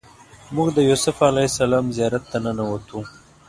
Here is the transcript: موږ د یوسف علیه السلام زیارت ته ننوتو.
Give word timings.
موږ 0.55 0.67
د 0.73 0.79
یوسف 0.89 1.17
علیه 1.29 1.49
السلام 1.51 1.85
زیارت 1.97 2.23
ته 2.31 2.37
ننوتو. 2.45 2.99